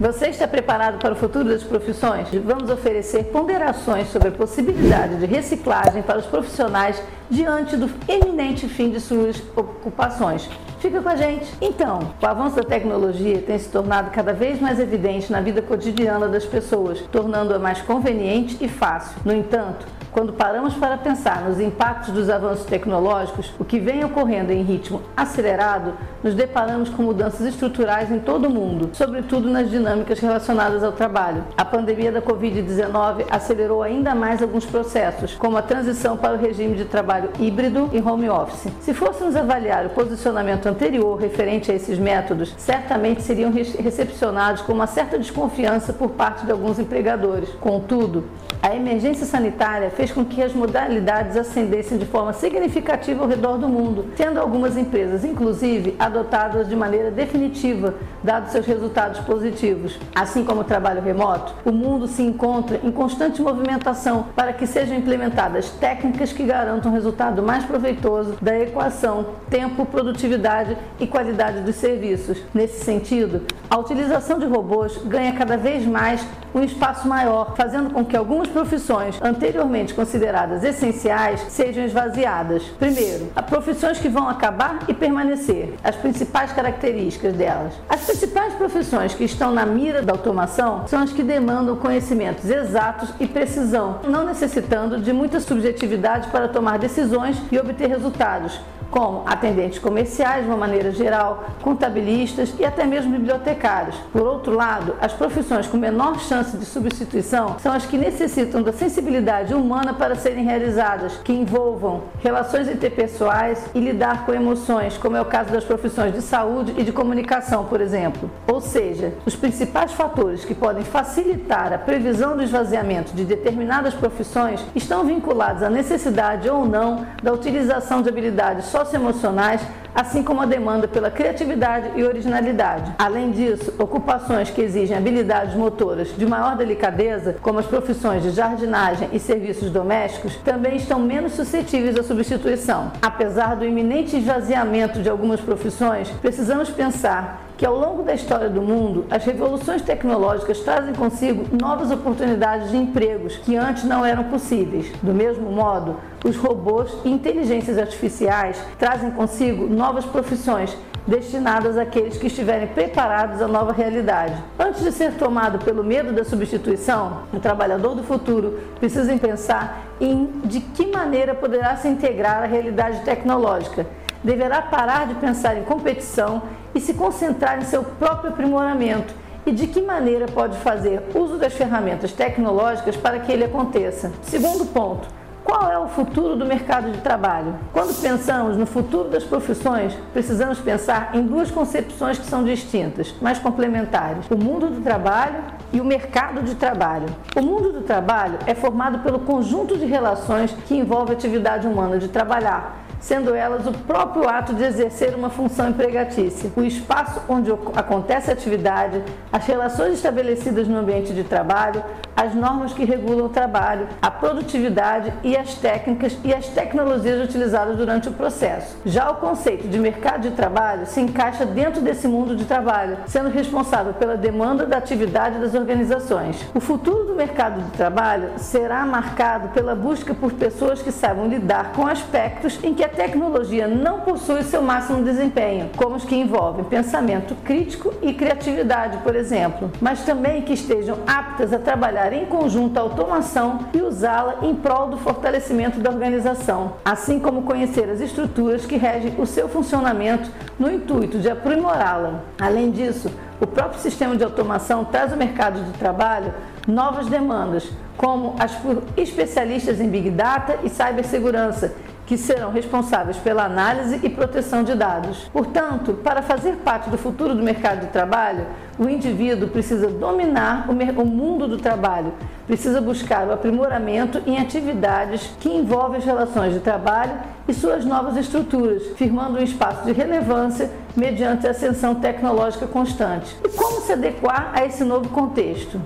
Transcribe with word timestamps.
Você 0.00 0.28
está 0.28 0.48
preparado 0.48 0.98
para 0.98 1.12
o 1.12 1.14
futuro 1.14 1.50
das 1.50 1.62
profissões? 1.62 2.30
Vamos 2.42 2.70
oferecer 2.70 3.24
ponderações 3.24 4.08
sobre 4.08 4.28
a 4.28 4.32
possibilidade 4.32 5.16
de 5.16 5.26
reciclagem 5.26 6.02
para 6.02 6.20
os 6.20 6.24
profissionais 6.24 7.02
diante 7.28 7.76
do 7.76 7.90
eminente 8.08 8.66
fim 8.66 8.88
de 8.88 8.98
suas 8.98 9.42
ocupações. 9.54 10.48
Fica 10.78 11.02
com 11.02 11.08
a 11.10 11.16
gente. 11.16 11.52
Então, 11.60 12.14
o 12.18 12.26
avanço 12.26 12.56
da 12.56 12.62
tecnologia 12.62 13.42
tem 13.42 13.58
se 13.58 13.68
tornado 13.68 14.10
cada 14.10 14.32
vez 14.32 14.58
mais 14.58 14.80
evidente 14.80 15.30
na 15.30 15.42
vida 15.42 15.60
cotidiana 15.60 16.28
das 16.28 16.46
pessoas, 16.46 17.02
tornando-a 17.12 17.58
mais 17.58 17.82
conveniente 17.82 18.56
e 18.58 18.68
fácil. 18.68 19.20
No 19.22 19.34
entanto, 19.34 19.86
quando 20.12 20.32
paramos 20.32 20.74
para 20.74 20.96
pensar 20.96 21.42
nos 21.42 21.60
impactos 21.60 22.12
dos 22.12 22.28
avanços 22.28 22.66
tecnológicos, 22.66 23.52
o 23.58 23.64
que 23.64 23.78
vem 23.78 24.04
ocorrendo 24.04 24.52
em 24.52 24.62
ritmo 24.62 25.02
acelerado, 25.16 25.94
nos 26.22 26.34
deparamos 26.34 26.88
com 26.88 27.02
mudanças 27.02 27.46
estruturais 27.46 28.10
em 28.10 28.18
todo 28.18 28.48
o 28.48 28.50
mundo, 28.50 28.90
sobretudo 28.92 29.48
nas 29.48 29.70
dinâmicas 29.70 30.18
relacionadas 30.18 30.82
ao 30.82 30.92
trabalho. 30.92 31.44
A 31.56 31.64
pandemia 31.64 32.10
da 32.10 32.20
Covid-19 32.20 33.26
acelerou 33.30 33.82
ainda 33.82 34.14
mais 34.14 34.42
alguns 34.42 34.66
processos, 34.66 35.34
como 35.34 35.56
a 35.56 35.62
transição 35.62 36.16
para 36.16 36.34
o 36.34 36.38
regime 36.38 36.74
de 36.74 36.84
trabalho 36.84 37.30
híbrido 37.38 37.88
e 37.92 38.00
home 38.00 38.28
office. 38.28 38.72
Se 38.80 38.92
fôssemos 38.92 39.36
avaliar 39.36 39.86
o 39.86 39.90
posicionamento 39.90 40.66
anterior 40.66 41.18
referente 41.18 41.70
a 41.70 41.74
esses 41.74 41.98
métodos, 41.98 42.54
certamente 42.58 43.22
seriam 43.22 43.52
recepcionados 43.52 44.62
com 44.62 44.72
uma 44.72 44.86
certa 44.86 45.18
desconfiança 45.18 45.92
por 45.92 46.10
parte 46.10 46.44
de 46.44 46.52
alguns 46.52 46.78
empregadores. 46.78 47.50
Contudo, 47.60 48.24
a 48.62 48.76
emergência 48.76 49.24
sanitária 49.24 49.90
fez 49.90 50.12
com 50.12 50.22
que 50.24 50.42
as 50.42 50.52
modalidades 50.52 51.36
ascendessem 51.36 51.96
de 51.96 52.04
forma 52.04 52.32
significativa 52.34 53.22
ao 53.22 53.28
redor 53.28 53.56
do 53.56 53.66
mundo, 53.66 54.06
tendo 54.16 54.38
algumas 54.38 54.76
empresas, 54.76 55.24
inclusive, 55.24 55.96
adotadas 55.98 56.68
de 56.68 56.76
maneira 56.76 57.10
definitiva, 57.10 57.94
dados 58.22 58.52
seus 58.52 58.66
resultados 58.66 59.20
positivos. 59.20 59.98
Assim 60.14 60.44
como 60.44 60.60
o 60.60 60.64
trabalho 60.64 61.00
remoto, 61.00 61.54
o 61.64 61.72
mundo 61.72 62.06
se 62.06 62.22
encontra 62.22 62.78
em 62.84 62.92
constante 62.92 63.40
movimentação 63.40 64.26
para 64.36 64.52
que 64.52 64.66
sejam 64.66 64.96
implementadas 64.96 65.70
técnicas 65.70 66.32
que 66.32 66.44
garantam 66.44 66.90
um 66.90 66.94
resultado 66.94 67.42
mais 67.42 67.64
proveitoso 67.64 68.36
da 68.42 68.58
equação 68.58 69.26
tempo, 69.48 69.86
produtividade 69.86 70.76
e 70.98 71.06
qualidade 71.06 71.60
dos 71.60 71.76
serviços. 71.76 72.42
Nesse 72.52 72.84
sentido, 72.84 73.42
a 73.70 73.78
utilização 73.78 74.38
de 74.38 74.46
robôs 74.46 74.98
ganha 74.98 75.32
cada 75.32 75.56
vez 75.56 75.86
mais 75.86 76.24
um 76.54 76.62
espaço 76.62 77.08
maior, 77.08 77.54
fazendo 77.56 77.90
com 77.90 78.04
que 78.04 78.16
algumas 78.16 78.49
profissões 78.50 79.18
anteriormente 79.22 79.94
consideradas 79.94 80.62
essenciais 80.62 81.40
sejam 81.48 81.84
esvaziadas. 81.84 82.62
Primeiro, 82.78 83.28
há 83.34 83.42
profissões 83.42 83.98
que 83.98 84.08
vão 84.08 84.28
acabar 84.28 84.80
e 84.88 84.94
permanecer. 84.94 85.74
As 85.82 85.96
principais 85.96 86.52
características 86.52 87.34
delas. 87.34 87.72
As 87.88 88.00
principais 88.02 88.54
profissões 88.54 89.14
que 89.14 89.24
estão 89.24 89.52
na 89.52 89.64
mira 89.64 90.02
da 90.02 90.12
automação 90.12 90.86
são 90.86 91.02
as 91.02 91.12
que 91.12 91.22
demandam 91.22 91.76
conhecimentos 91.76 92.48
exatos 92.48 93.10
e 93.18 93.26
precisão, 93.26 94.00
não 94.04 94.24
necessitando 94.24 95.00
de 95.00 95.12
muita 95.12 95.40
subjetividade 95.40 96.28
para 96.28 96.48
tomar 96.48 96.78
decisões 96.78 97.40
e 97.50 97.58
obter 97.58 97.88
resultados 97.88 98.60
como 98.90 99.22
atendentes 99.26 99.78
comerciais 99.78 100.44
de 100.44 100.50
uma 100.50 100.56
maneira 100.56 100.90
geral, 100.90 101.44
contabilistas 101.62 102.52
e 102.58 102.64
até 102.64 102.84
mesmo 102.84 103.12
bibliotecários. 103.12 103.96
Por 104.12 104.22
outro 104.22 104.54
lado, 104.54 104.96
as 105.00 105.12
profissões 105.12 105.66
com 105.66 105.76
menor 105.76 106.18
chance 106.18 106.56
de 106.56 106.64
substituição 106.64 107.56
são 107.60 107.72
as 107.72 107.86
que 107.86 107.96
necessitam 107.96 108.62
da 108.62 108.72
sensibilidade 108.72 109.54
humana 109.54 109.94
para 109.94 110.14
serem 110.14 110.44
realizadas, 110.44 111.16
que 111.18 111.32
envolvam 111.32 112.02
relações 112.20 112.68
interpessoais 112.68 113.64
e 113.74 113.80
lidar 113.80 114.26
com 114.26 114.34
emoções, 114.34 114.98
como 114.98 115.16
é 115.16 115.20
o 115.20 115.24
caso 115.24 115.50
das 115.50 115.64
profissões 115.64 116.12
de 116.12 116.22
saúde 116.22 116.74
e 116.76 116.82
de 116.82 116.92
comunicação, 116.92 117.64
por 117.64 117.80
exemplo. 117.80 118.30
Ou 118.46 118.60
seja, 118.60 119.14
os 119.24 119.36
principais 119.36 119.92
fatores 119.92 120.44
que 120.44 120.54
podem 120.54 120.84
facilitar 120.84 121.72
a 121.72 121.78
previsão 121.78 122.36
do 122.36 122.42
esvaziamento 122.42 123.14
de 123.14 123.24
determinadas 123.24 123.94
profissões 123.94 124.64
estão 124.74 125.04
vinculados 125.04 125.62
à 125.62 125.70
necessidade 125.70 126.48
ou 126.48 126.64
não 126.64 127.06
da 127.22 127.32
utilização 127.32 128.02
de 128.02 128.08
habilidades 128.08 128.66
socioemocionais, 128.84 129.60
assim 129.94 130.22
como 130.22 130.40
a 130.40 130.46
demanda 130.46 130.86
pela 130.86 131.10
criatividade 131.10 131.90
e 131.96 132.04
originalidade. 132.04 132.92
Além 132.98 133.30
disso, 133.30 133.72
ocupações 133.78 134.50
que 134.50 134.60
exigem 134.60 134.96
habilidades 134.96 135.54
motoras 135.54 136.14
de 136.16 136.26
maior 136.26 136.56
delicadeza, 136.56 137.36
como 137.42 137.58
as 137.58 137.66
profissões 137.66 138.22
de 138.22 138.30
jardinagem 138.30 139.08
e 139.12 139.18
serviços 139.18 139.70
domésticos, 139.70 140.36
também 140.36 140.76
estão 140.76 140.98
menos 140.98 141.32
suscetíveis 141.32 141.98
à 141.98 142.02
substituição. 142.02 142.92
Apesar 143.02 143.56
do 143.56 143.64
iminente 143.64 144.16
esvaziamento 144.16 145.02
de 145.02 145.08
algumas 145.08 145.40
profissões, 145.40 146.08
precisamos 146.20 146.70
pensar 146.70 147.46
que 147.60 147.66
ao 147.66 147.78
longo 147.78 148.02
da 148.02 148.14
história 148.14 148.48
do 148.48 148.62
mundo, 148.62 149.04
as 149.10 149.22
revoluções 149.22 149.82
tecnológicas 149.82 150.60
trazem 150.60 150.94
consigo 150.94 151.44
novas 151.54 151.90
oportunidades 151.90 152.70
de 152.70 152.78
empregos 152.78 153.36
que 153.36 153.54
antes 153.54 153.84
não 153.84 154.02
eram 154.02 154.24
possíveis. 154.24 154.90
Do 155.02 155.12
mesmo 155.12 155.50
modo, 155.50 155.96
os 156.24 156.36
robôs 156.36 156.90
e 157.04 157.10
inteligências 157.10 157.76
artificiais 157.76 158.56
trazem 158.78 159.10
consigo 159.10 159.66
novas 159.80 160.04
profissões 160.04 160.76
destinadas 161.06 161.78
àqueles 161.78 162.18
que 162.18 162.26
estiverem 162.26 162.68
preparados 162.68 163.40
à 163.40 163.48
nova 163.48 163.72
realidade. 163.72 164.34
Antes 164.58 164.84
de 164.84 164.92
ser 164.92 165.14
tomado 165.14 165.58
pelo 165.64 165.82
medo 165.82 166.12
da 166.12 166.22
substituição, 166.22 167.22
o 167.32 167.40
trabalhador 167.40 167.94
do 167.94 168.02
futuro 168.02 168.60
precisa 168.78 169.16
pensar 169.16 169.86
em 169.98 170.26
de 170.44 170.60
que 170.60 170.86
maneira 170.86 171.34
poderá 171.34 171.76
se 171.76 171.88
integrar 171.88 172.42
à 172.42 172.46
realidade 172.46 173.00
tecnológica 173.00 173.86
deverá 174.22 174.60
parar 174.60 175.06
de 175.06 175.14
pensar 175.14 175.56
em 175.56 175.64
competição 175.64 176.42
e 176.74 176.80
se 176.80 176.92
concentrar 176.92 177.58
em 177.58 177.64
seu 177.64 177.82
próprio 177.82 178.30
aprimoramento 178.30 179.14
e 179.46 179.52
de 179.52 179.66
que 179.66 179.80
maneira 179.80 180.26
pode 180.26 180.58
fazer 180.58 181.02
uso 181.14 181.38
das 181.38 181.54
ferramentas 181.54 182.12
tecnológicas 182.12 182.96
para 182.96 183.18
que 183.20 183.32
ele 183.32 183.44
aconteça. 183.44 184.12
Segundo 184.22 184.66
ponto, 184.66 185.08
qual 185.44 185.70
é 185.70 185.78
o 185.78 185.88
futuro 185.88 186.36
do 186.36 186.44
mercado 186.44 186.90
de 186.90 186.98
trabalho? 186.98 187.54
Quando 187.72 187.98
pensamos 188.00 188.56
no 188.56 188.66
futuro 188.66 189.08
das 189.08 189.24
profissões, 189.24 189.94
precisamos 190.12 190.58
pensar 190.58 191.10
em 191.14 191.22
duas 191.22 191.50
concepções 191.50 192.18
que 192.18 192.26
são 192.26 192.44
distintas, 192.44 193.14
mas 193.20 193.38
complementares: 193.38 194.26
o 194.30 194.36
mundo 194.36 194.68
do 194.68 194.80
trabalho 194.80 195.42
e 195.72 195.80
o 195.80 195.84
mercado 195.84 196.42
de 196.42 196.54
trabalho. 196.54 197.06
O 197.36 197.42
mundo 197.42 197.72
do 197.72 197.82
trabalho 197.82 198.38
é 198.46 198.54
formado 198.54 199.00
pelo 199.00 199.20
conjunto 199.20 199.76
de 199.76 199.86
relações 199.86 200.52
que 200.66 200.76
envolve 200.76 201.12
a 201.12 201.14
atividade 201.14 201.66
humana 201.66 201.98
de 201.98 202.08
trabalhar 202.08 202.89
sendo 203.00 203.34
elas 203.34 203.66
o 203.66 203.72
próprio 203.72 204.28
ato 204.28 204.54
de 204.54 204.62
exercer 204.62 205.14
uma 205.14 205.30
função 205.30 205.70
empregatícia, 205.70 206.52
o 206.54 206.62
espaço 206.62 207.22
onde 207.28 207.50
acontece 207.74 208.30
a 208.30 208.34
atividade, 208.34 209.02
as 209.32 209.46
relações 209.46 209.94
estabelecidas 209.94 210.68
no 210.68 210.78
ambiente 210.78 211.12
de 211.12 211.24
trabalho, 211.24 211.82
as 212.20 212.34
normas 212.34 212.74
que 212.74 212.84
regulam 212.84 213.26
o 213.26 213.30
trabalho, 213.30 213.88
a 214.02 214.10
produtividade 214.10 215.10
e 215.24 215.34
as 215.34 215.54
técnicas 215.54 216.18
e 216.22 216.34
as 216.34 216.48
tecnologias 216.48 217.24
utilizadas 217.24 217.78
durante 217.78 218.10
o 218.10 218.12
processo. 218.12 218.76
Já 218.84 219.10
o 219.10 219.14
conceito 219.14 219.66
de 219.66 219.78
mercado 219.78 220.28
de 220.28 220.32
trabalho 220.32 220.84
se 220.84 221.00
encaixa 221.00 221.46
dentro 221.46 221.80
desse 221.80 222.06
mundo 222.06 222.36
de 222.36 222.44
trabalho, 222.44 222.98
sendo 223.06 223.30
responsável 223.30 223.94
pela 223.94 224.18
demanda 224.18 224.66
da 224.66 224.76
atividade 224.76 225.38
das 225.38 225.54
organizações. 225.54 226.44
O 226.54 226.60
futuro 226.60 227.04
do 227.04 227.14
mercado 227.14 227.62
de 227.62 227.70
trabalho 227.70 228.32
será 228.36 228.84
marcado 228.84 229.48
pela 229.48 229.74
busca 229.74 230.12
por 230.12 230.32
pessoas 230.32 230.82
que 230.82 230.92
saibam 230.92 231.26
lidar 231.26 231.72
com 231.72 231.86
aspectos 231.86 232.62
em 232.62 232.74
que 232.74 232.84
a 232.84 232.88
tecnologia 232.90 233.66
não 233.66 234.00
possui 234.00 234.42
seu 234.42 234.62
máximo 234.62 235.02
desempenho, 235.02 235.70
como 235.76 235.96
os 235.96 236.04
que 236.04 236.14
envolvem 236.14 236.64
pensamento 236.64 237.34
crítico 237.44 237.92
e 238.02 238.12
criatividade, 238.12 238.98
por 238.98 239.16
exemplo, 239.16 239.70
mas 239.80 240.04
também 240.04 240.42
que 240.42 240.52
estejam 240.52 240.98
aptas 241.06 241.52
a 241.52 241.58
trabalhar 241.58 242.12
em 242.12 242.26
conjunto 242.26 242.78
a 242.78 242.82
automação 242.82 243.60
e 243.72 243.80
usá-la 243.80 244.38
em 244.42 244.54
prol 244.54 244.88
do 244.88 244.98
fortalecimento 244.98 245.80
da 245.80 245.90
organização, 245.90 246.74
assim 246.84 247.18
como 247.18 247.42
conhecer 247.42 247.88
as 247.88 248.00
estruturas 248.00 248.66
que 248.66 248.76
regem 248.76 249.14
o 249.18 249.26
seu 249.26 249.48
funcionamento 249.48 250.30
no 250.58 250.70
intuito 250.70 251.18
de 251.18 251.30
aprimorá-la. 251.30 252.20
Além 252.38 252.70
disso, 252.70 253.10
o 253.40 253.46
próprio 253.46 253.80
sistema 253.80 254.16
de 254.16 254.24
automação 254.24 254.84
traz 254.84 255.12
ao 255.12 255.18
mercado 255.18 255.64
de 255.64 255.72
trabalho 255.78 256.34
novas 256.68 257.06
demandas, 257.06 257.70
como 257.96 258.34
as 258.38 258.52
por 258.52 258.82
especialistas 258.96 259.80
em 259.80 259.88
Big 259.88 260.10
Data 260.10 260.58
e 260.62 260.68
cibersegurança, 260.68 261.74
que 262.10 262.18
serão 262.18 262.50
responsáveis 262.50 263.16
pela 263.18 263.44
análise 263.44 264.00
e 264.02 264.08
proteção 264.08 264.64
de 264.64 264.74
dados. 264.74 265.30
Portanto, 265.32 265.92
para 265.92 266.20
fazer 266.20 266.56
parte 266.56 266.90
do 266.90 266.98
futuro 266.98 267.36
do 267.36 267.42
mercado 267.44 267.82
de 267.82 267.86
trabalho, 267.86 268.48
o 268.76 268.88
indivíduo 268.88 269.46
precisa 269.46 269.86
dominar 269.86 270.68
o 270.68 271.06
mundo 271.06 271.46
do 271.46 271.56
trabalho, 271.56 272.12
precisa 272.48 272.80
buscar 272.80 273.28
o 273.28 273.32
aprimoramento 273.32 274.20
em 274.26 274.38
atividades 274.38 275.32
que 275.38 275.48
envolvem 275.48 275.98
as 275.98 276.04
relações 276.04 276.52
de 276.52 276.58
trabalho 276.58 277.12
e 277.46 277.54
suas 277.54 277.84
novas 277.84 278.16
estruturas, 278.16 278.88
firmando 278.96 279.38
um 279.38 279.42
espaço 279.44 279.84
de 279.84 279.92
relevância 279.92 280.68
mediante 280.96 281.46
a 281.46 281.50
ascensão 281.50 281.94
tecnológica 281.94 282.66
constante. 282.66 283.36
E 283.44 283.48
como 283.50 283.82
se 283.82 283.92
adequar 283.92 284.50
a 284.52 284.66
esse 284.66 284.82
novo 284.82 285.08
contexto? 285.10 285.80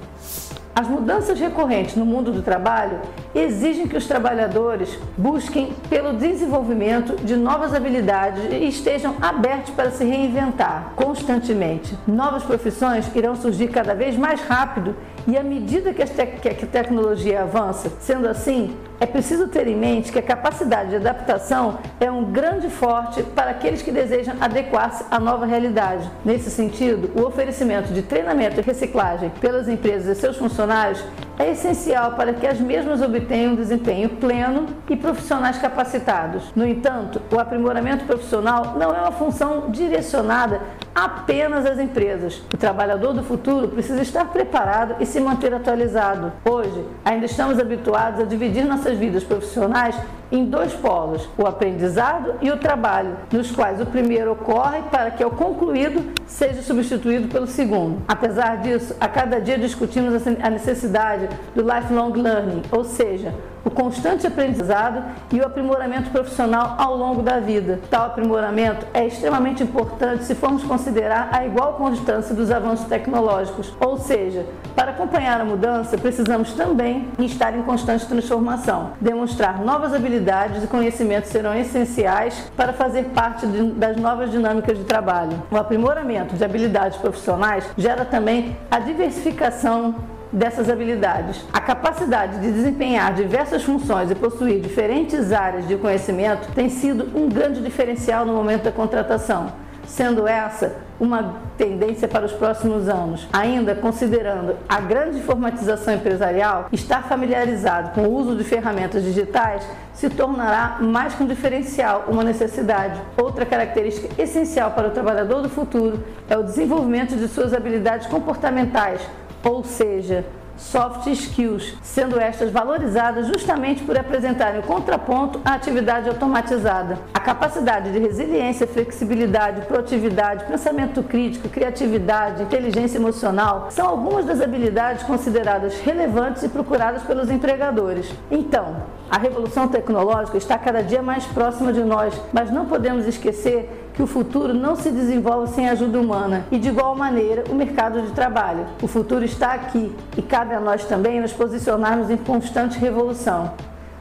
As 0.76 0.88
mudanças 0.88 1.38
recorrentes 1.38 1.94
no 1.94 2.04
mundo 2.04 2.32
do 2.32 2.42
trabalho 2.42 2.98
exigem 3.32 3.86
que 3.86 3.96
os 3.96 4.08
trabalhadores 4.08 4.98
busquem 5.16 5.72
pelo 5.88 6.14
desenvolvimento 6.14 7.14
de 7.24 7.36
novas 7.36 7.72
habilidades 7.72 8.42
e 8.50 8.66
estejam 8.66 9.14
abertos 9.22 9.72
para 9.72 9.92
se 9.92 10.04
reinventar 10.04 10.92
constantemente. 10.96 11.96
Novas 12.08 12.42
profissões 12.42 13.08
irão 13.14 13.36
surgir 13.36 13.68
cada 13.68 13.94
vez 13.94 14.16
mais 14.16 14.40
rápido 14.40 14.96
e 15.26 15.36
à 15.36 15.42
medida 15.42 15.92
que 15.94 16.02
a, 16.02 16.06
que 16.06 16.48
a 16.48 16.66
tecnologia 16.66 17.42
avança, 17.42 17.90
sendo 18.00 18.28
assim, 18.28 18.76
é 19.00 19.06
preciso 19.06 19.48
ter 19.48 19.66
em 19.66 19.76
mente 19.76 20.12
que 20.12 20.18
a 20.18 20.22
capacidade 20.22 20.90
de 20.90 20.96
adaptação 20.96 21.78
é 22.00 22.10
um 22.10 22.24
grande 22.24 22.68
forte 22.70 23.22
para 23.22 23.50
aqueles 23.50 23.82
que 23.82 23.90
desejam 23.90 24.34
adequar-se 24.40 25.04
à 25.10 25.18
nova 25.18 25.46
realidade. 25.46 26.08
Nesse 26.24 26.50
sentido, 26.50 27.10
o 27.14 27.26
oferecimento 27.26 27.92
de 27.92 28.02
treinamento 28.02 28.60
e 28.60 28.62
reciclagem 28.62 29.30
pelas 29.40 29.68
empresas 29.68 30.16
e 30.16 30.20
seus 30.20 30.36
funcionários 30.36 31.04
é 31.38 31.50
essencial 31.50 32.12
para 32.12 32.32
que 32.32 32.46
as 32.46 32.60
mesmas 32.60 33.02
obtenham 33.02 33.54
desempenho 33.54 34.08
pleno 34.10 34.66
e 34.88 34.96
profissionais 34.96 35.58
capacitados. 35.58 36.52
No 36.54 36.66
entanto, 36.66 37.20
o 37.32 37.40
aprimoramento 37.40 38.04
profissional 38.04 38.76
não 38.78 38.94
é 38.94 39.00
uma 39.00 39.12
função 39.12 39.70
direcionada 39.70 40.60
apenas 40.94 41.66
às 41.66 41.78
empresas. 41.78 42.42
O 42.52 42.56
trabalhador 42.56 43.12
do 43.12 43.22
futuro 43.22 43.68
precisa 43.68 44.00
estar 44.00 44.26
preparado 44.26 44.96
e 45.00 45.06
se 45.06 45.18
manter 45.20 45.52
atualizado. 45.52 46.32
Hoje, 46.44 46.86
ainda 47.04 47.26
estamos 47.26 47.58
habituados 47.58 48.20
a 48.20 48.24
dividir 48.24 48.64
nossas 48.64 48.96
vidas 48.96 49.24
profissionais 49.24 49.96
em 50.34 50.44
dois 50.44 50.72
polos, 50.72 51.28
o 51.38 51.46
aprendizado 51.46 52.34
e 52.42 52.50
o 52.50 52.56
trabalho, 52.56 53.16
nos 53.32 53.52
quais 53.52 53.80
o 53.80 53.86
primeiro 53.86 54.32
ocorre 54.32 54.82
para 54.90 55.12
que, 55.12 55.22
ao 55.22 55.30
concluído, 55.30 56.12
seja 56.26 56.60
substituído 56.60 57.28
pelo 57.28 57.46
segundo. 57.46 58.02
Apesar 58.08 58.58
disso, 58.58 58.96
a 59.00 59.06
cada 59.06 59.40
dia 59.40 59.56
discutimos 59.56 60.26
a 60.26 60.50
necessidade 60.50 61.28
do 61.54 61.62
lifelong 61.62 62.12
learning, 62.14 62.62
ou 62.72 62.82
seja, 62.82 63.32
o 63.64 63.70
constante 63.70 64.26
aprendizado 64.26 65.02
e 65.32 65.40
o 65.40 65.46
aprimoramento 65.46 66.10
profissional 66.10 66.74
ao 66.78 66.96
longo 66.96 67.22
da 67.22 67.40
vida. 67.40 67.80
Tal 67.88 68.06
aprimoramento 68.06 68.86
é 68.92 69.06
extremamente 69.06 69.62
importante 69.62 70.24
se 70.24 70.34
formos 70.34 70.64
considerar 70.64 71.30
a 71.32 71.46
igual 71.46 71.74
constância 71.74 72.34
dos 72.34 72.50
avanços 72.50 72.86
tecnológicos, 72.86 73.72
ou 73.80 73.96
seja, 73.98 74.44
para 74.74 74.90
acompanhar 74.90 75.40
a 75.40 75.44
mudança, 75.44 75.96
precisamos 75.96 76.52
também 76.52 77.08
estar 77.20 77.56
em 77.56 77.62
constante 77.62 78.06
transformação. 78.06 78.90
Demonstrar 79.00 79.60
novas 79.60 79.94
habilidades 79.94 80.23
e 80.62 80.66
conhecimentos 80.66 81.30
serão 81.30 81.54
essenciais 81.54 82.50
para 82.56 82.72
fazer 82.72 83.04
parte 83.06 83.46
de, 83.46 83.70
das 83.72 83.96
novas 83.96 84.30
dinâmicas 84.30 84.78
de 84.78 84.84
trabalho. 84.84 85.42
O 85.50 85.56
aprimoramento 85.56 86.34
de 86.34 86.44
habilidades 86.44 86.98
profissionais 86.98 87.64
gera 87.76 88.04
também 88.04 88.56
a 88.70 88.78
diversificação 88.78 89.94
dessas 90.32 90.68
habilidades. 90.68 91.44
A 91.52 91.60
capacidade 91.60 92.40
de 92.40 92.50
desempenhar 92.50 93.14
diversas 93.14 93.62
funções 93.62 94.10
e 94.10 94.14
possuir 94.14 94.60
diferentes 94.60 95.32
áreas 95.32 95.68
de 95.68 95.76
conhecimento 95.76 96.52
tem 96.52 96.68
sido 96.68 97.16
um 97.16 97.28
grande 97.28 97.60
diferencial 97.60 98.26
no 98.26 98.32
momento 98.32 98.64
da 98.64 98.72
contratação, 98.72 99.52
sendo 99.86 100.26
essa 100.26 100.76
uma 100.98 101.36
tendência 101.58 102.06
para 102.06 102.24
os 102.24 102.32
próximos 102.32 102.88
anos. 102.88 103.26
Ainda 103.32 103.74
considerando 103.74 104.56
a 104.68 104.80
grande 104.80 105.18
informatização 105.18 105.94
empresarial, 105.94 106.68
estar 106.72 107.02
familiarizado 107.04 107.90
com 107.90 108.02
o 108.02 108.14
uso 108.14 108.36
de 108.36 108.44
ferramentas 108.44 109.02
digitais 109.02 109.66
se 109.92 110.08
tornará 110.08 110.78
mais 110.80 111.14
que 111.14 111.22
um 111.22 111.26
diferencial, 111.26 112.04
uma 112.08 112.22
necessidade. 112.22 113.00
Outra 113.16 113.44
característica 113.44 114.08
essencial 114.20 114.70
para 114.70 114.88
o 114.88 114.90
trabalhador 114.90 115.42
do 115.42 115.48
futuro 115.48 116.02
é 116.28 116.36
o 116.36 116.42
desenvolvimento 116.42 117.16
de 117.16 117.28
suas 117.28 117.52
habilidades 117.52 118.06
comportamentais 118.06 119.00
ou 119.44 119.62
seja, 119.62 120.24
soft 120.56 121.06
skills, 121.08 121.76
sendo 121.82 122.18
estas 122.18 122.50
valorizadas 122.50 123.26
justamente 123.26 123.82
por 123.82 123.98
apresentarem 123.98 124.60
o 124.60 124.62
contraponto 124.62 125.40
à 125.44 125.54
atividade 125.54 126.08
automatizada. 126.08 126.98
A 127.12 127.20
capacidade 127.20 127.92
de 127.92 127.98
resiliência, 127.98 128.66
flexibilidade, 128.66 129.62
proatividade, 129.62 130.44
pensamento 130.44 131.02
crítico, 131.02 131.48
criatividade, 131.48 132.42
inteligência 132.42 132.98
emocional 132.98 133.68
são 133.70 133.86
algumas 133.86 134.24
das 134.24 134.40
habilidades 134.40 135.02
consideradas 135.04 135.80
relevantes 135.80 136.42
e 136.42 136.48
procuradas 136.48 137.02
pelos 137.02 137.30
empregadores. 137.30 138.12
Então, 138.30 138.76
a 139.14 139.16
revolução 139.16 139.68
tecnológica 139.68 140.36
está 140.36 140.58
cada 140.58 140.82
dia 140.82 141.00
mais 141.00 141.24
próxima 141.24 141.72
de 141.72 141.84
nós, 141.84 142.20
mas 142.32 142.50
não 142.50 142.66
podemos 142.66 143.06
esquecer 143.06 143.88
que 143.94 144.02
o 144.02 144.08
futuro 144.08 144.52
não 144.52 144.74
se 144.74 144.90
desenvolve 144.90 145.54
sem 145.54 145.68
ajuda 145.68 146.00
humana 146.00 146.44
e, 146.50 146.58
de 146.58 146.68
igual 146.70 146.96
maneira, 146.96 147.44
o 147.48 147.54
mercado 147.54 148.02
de 148.02 148.10
trabalho. 148.10 148.66
O 148.82 148.88
futuro 148.88 149.24
está 149.24 149.52
aqui 149.52 149.94
e 150.16 150.20
cabe 150.20 150.52
a 150.52 150.58
nós 150.58 150.84
também 150.86 151.20
nos 151.20 151.32
posicionarmos 151.32 152.10
em 152.10 152.16
constante 152.16 152.76
revolução. 152.76 153.52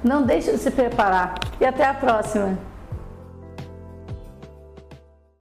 Não 0.03 0.23
deixe 0.23 0.51
de 0.51 0.57
se 0.57 0.71
preparar 0.71 1.35
e 1.61 1.65
até 1.65 1.85
a 1.85 1.93
próxima! 1.93 2.72